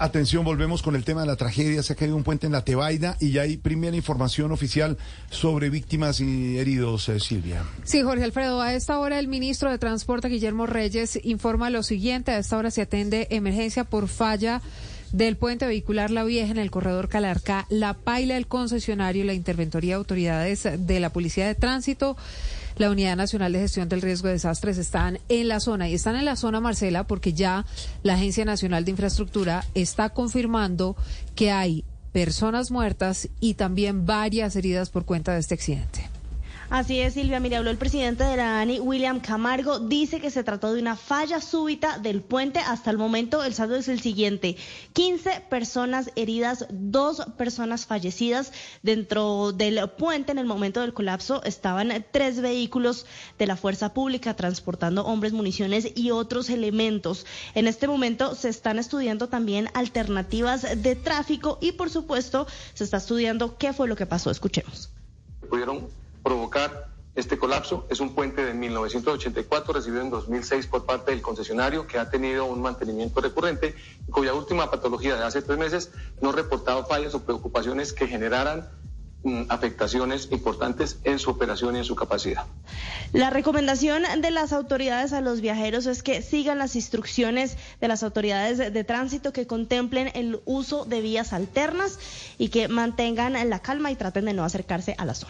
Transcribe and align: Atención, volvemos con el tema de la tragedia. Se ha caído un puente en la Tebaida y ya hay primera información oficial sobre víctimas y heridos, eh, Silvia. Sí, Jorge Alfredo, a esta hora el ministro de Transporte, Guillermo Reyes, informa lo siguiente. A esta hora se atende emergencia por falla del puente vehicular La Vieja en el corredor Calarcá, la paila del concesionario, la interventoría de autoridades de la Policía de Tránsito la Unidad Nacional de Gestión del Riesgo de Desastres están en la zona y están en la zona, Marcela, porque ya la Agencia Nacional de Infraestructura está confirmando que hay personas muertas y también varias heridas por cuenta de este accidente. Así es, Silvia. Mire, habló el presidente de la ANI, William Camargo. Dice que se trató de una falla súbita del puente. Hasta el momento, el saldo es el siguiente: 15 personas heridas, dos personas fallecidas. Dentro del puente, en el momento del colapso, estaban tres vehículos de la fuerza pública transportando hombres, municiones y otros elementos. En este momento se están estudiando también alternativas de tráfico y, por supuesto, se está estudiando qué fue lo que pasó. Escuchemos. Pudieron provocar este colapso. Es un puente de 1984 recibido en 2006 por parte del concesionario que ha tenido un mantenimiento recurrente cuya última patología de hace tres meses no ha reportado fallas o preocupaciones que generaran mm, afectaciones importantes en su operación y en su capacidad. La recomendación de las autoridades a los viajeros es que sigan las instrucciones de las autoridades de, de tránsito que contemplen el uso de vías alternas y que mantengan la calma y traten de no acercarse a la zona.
Atención, 0.00 0.44
volvemos 0.44 0.82
con 0.82 0.94
el 0.94 1.04
tema 1.04 1.22
de 1.22 1.26
la 1.26 1.34
tragedia. 1.34 1.82
Se 1.82 1.92
ha 1.92 1.96
caído 1.96 2.14
un 2.14 2.22
puente 2.22 2.46
en 2.46 2.52
la 2.52 2.64
Tebaida 2.64 3.16
y 3.18 3.32
ya 3.32 3.42
hay 3.42 3.56
primera 3.56 3.96
información 3.96 4.52
oficial 4.52 4.96
sobre 5.30 5.70
víctimas 5.70 6.20
y 6.20 6.56
heridos, 6.56 7.08
eh, 7.08 7.18
Silvia. 7.18 7.64
Sí, 7.82 8.02
Jorge 8.02 8.22
Alfredo, 8.22 8.60
a 8.60 8.74
esta 8.74 8.98
hora 9.00 9.18
el 9.18 9.26
ministro 9.26 9.70
de 9.70 9.78
Transporte, 9.78 10.28
Guillermo 10.28 10.66
Reyes, 10.66 11.18
informa 11.24 11.68
lo 11.70 11.82
siguiente. 11.82 12.30
A 12.30 12.38
esta 12.38 12.56
hora 12.56 12.70
se 12.70 12.82
atende 12.82 13.26
emergencia 13.30 13.82
por 13.84 14.06
falla 14.06 14.62
del 15.12 15.36
puente 15.36 15.66
vehicular 15.66 16.10
La 16.10 16.24
Vieja 16.24 16.50
en 16.50 16.58
el 16.58 16.70
corredor 16.70 17.08
Calarcá, 17.08 17.66
la 17.70 17.94
paila 17.94 18.34
del 18.34 18.46
concesionario, 18.46 19.24
la 19.24 19.34
interventoría 19.34 19.94
de 19.94 19.98
autoridades 19.98 20.68
de 20.78 21.00
la 21.00 21.10
Policía 21.10 21.46
de 21.46 21.54
Tránsito 21.54 22.16
la 22.78 22.90
Unidad 22.90 23.16
Nacional 23.16 23.52
de 23.52 23.58
Gestión 23.58 23.88
del 23.88 24.02
Riesgo 24.02 24.28
de 24.28 24.34
Desastres 24.34 24.78
están 24.78 25.18
en 25.28 25.48
la 25.48 25.60
zona 25.60 25.88
y 25.88 25.94
están 25.94 26.16
en 26.16 26.24
la 26.24 26.36
zona, 26.36 26.60
Marcela, 26.60 27.04
porque 27.04 27.32
ya 27.32 27.66
la 28.02 28.14
Agencia 28.14 28.44
Nacional 28.44 28.84
de 28.84 28.92
Infraestructura 28.92 29.64
está 29.74 30.10
confirmando 30.10 30.96
que 31.34 31.50
hay 31.50 31.84
personas 32.12 32.70
muertas 32.70 33.28
y 33.40 33.54
también 33.54 34.06
varias 34.06 34.56
heridas 34.56 34.90
por 34.90 35.04
cuenta 35.04 35.34
de 35.34 35.40
este 35.40 35.54
accidente. 35.54 36.17
Así 36.70 37.00
es, 37.00 37.14
Silvia. 37.14 37.40
Mire, 37.40 37.56
habló 37.56 37.70
el 37.70 37.78
presidente 37.78 38.24
de 38.24 38.36
la 38.36 38.60
ANI, 38.60 38.78
William 38.80 39.20
Camargo. 39.20 39.78
Dice 39.78 40.20
que 40.20 40.30
se 40.30 40.44
trató 40.44 40.74
de 40.74 40.82
una 40.82 40.96
falla 40.96 41.40
súbita 41.40 41.98
del 41.98 42.20
puente. 42.20 42.58
Hasta 42.58 42.90
el 42.90 42.98
momento, 42.98 43.42
el 43.42 43.54
saldo 43.54 43.76
es 43.76 43.88
el 43.88 44.00
siguiente: 44.00 44.54
15 44.92 45.44
personas 45.48 46.10
heridas, 46.14 46.66
dos 46.68 47.22
personas 47.38 47.86
fallecidas. 47.86 48.52
Dentro 48.82 49.52
del 49.52 49.80
puente, 49.96 50.32
en 50.32 50.38
el 50.38 50.44
momento 50.44 50.82
del 50.82 50.92
colapso, 50.92 51.42
estaban 51.44 52.04
tres 52.10 52.42
vehículos 52.42 53.06
de 53.38 53.46
la 53.46 53.56
fuerza 53.56 53.94
pública 53.94 54.36
transportando 54.36 55.06
hombres, 55.06 55.32
municiones 55.32 55.92
y 55.94 56.10
otros 56.10 56.50
elementos. 56.50 57.24
En 57.54 57.66
este 57.66 57.88
momento 57.88 58.34
se 58.34 58.50
están 58.50 58.78
estudiando 58.78 59.30
también 59.30 59.70
alternativas 59.72 60.82
de 60.82 60.96
tráfico 60.96 61.56
y, 61.62 61.72
por 61.72 61.88
supuesto, 61.88 62.46
se 62.74 62.84
está 62.84 62.98
estudiando 62.98 63.56
qué 63.56 63.72
fue 63.72 63.88
lo 63.88 63.96
que 63.96 64.04
pasó. 64.04 64.30
Escuchemos. 64.30 64.90
Pudieron 65.48 65.88
provocar 66.28 66.88
este 67.14 67.38
colapso. 67.38 67.86
Es 67.88 68.00
un 68.00 68.14
puente 68.14 68.44
de 68.44 68.52
1984 68.52 69.72
recibido 69.72 70.02
en 70.02 70.10
2006 70.10 70.66
por 70.66 70.84
parte 70.84 71.10
del 71.10 71.22
concesionario 71.22 71.86
que 71.86 71.98
ha 71.98 72.10
tenido 72.10 72.44
un 72.44 72.60
mantenimiento 72.60 73.22
recurrente 73.22 73.74
cuya 74.10 74.34
última 74.34 74.70
patología 74.70 75.16
de 75.16 75.24
hace 75.24 75.40
tres 75.40 75.58
meses 75.58 75.90
no 76.20 76.28
ha 76.28 76.32
reportado 76.32 76.84
fallas 76.84 77.14
o 77.14 77.24
preocupaciones 77.24 77.94
que 77.94 78.06
generaran 78.06 78.68
mm, 79.22 79.44
afectaciones 79.48 80.28
importantes 80.30 80.98
en 81.04 81.18
su 81.18 81.30
operación 81.30 81.76
y 81.76 81.78
en 81.78 81.84
su 81.84 81.96
capacidad. 81.96 82.44
La 83.14 83.30
recomendación 83.30 84.02
de 84.20 84.30
las 84.30 84.52
autoridades 84.52 85.14
a 85.14 85.22
los 85.22 85.40
viajeros 85.40 85.86
es 85.86 86.02
que 86.02 86.20
sigan 86.20 86.58
las 86.58 86.76
instrucciones 86.76 87.56
de 87.80 87.88
las 87.88 88.02
autoridades 88.02 88.58
de, 88.58 88.70
de 88.70 88.84
tránsito 88.84 89.32
que 89.32 89.46
contemplen 89.46 90.10
el 90.12 90.42
uso 90.44 90.84
de 90.84 91.00
vías 91.00 91.32
alternas 91.32 91.98
y 92.36 92.50
que 92.50 92.68
mantengan 92.68 93.32
la 93.48 93.58
calma 93.60 93.90
y 93.90 93.96
traten 93.96 94.26
de 94.26 94.34
no 94.34 94.44
acercarse 94.44 94.94
a 94.98 95.06
la 95.06 95.14
zona. 95.14 95.26